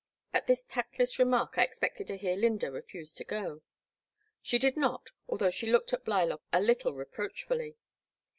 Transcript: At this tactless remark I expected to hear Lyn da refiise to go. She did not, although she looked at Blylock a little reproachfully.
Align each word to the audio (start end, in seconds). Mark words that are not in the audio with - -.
At 0.33 0.47
this 0.47 0.63
tactless 0.63 1.19
remark 1.19 1.59
I 1.59 1.63
expected 1.63 2.07
to 2.07 2.17
hear 2.17 2.35
Lyn 2.35 2.57
da 2.57 2.69
refiise 2.69 3.15
to 3.17 3.23
go. 3.23 3.61
She 4.41 4.57
did 4.57 4.75
not, 4.75 5.11
although 5.27 5.51
she 5.51 5.71
looked 5.71 5.93
at 5.93 6.03
Blylock 6.05 6.41
a 6.51 6.59
little 6.59 6.95
reproachfully. 6.95 7.77